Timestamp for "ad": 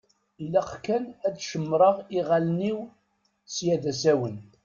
1.27-1.35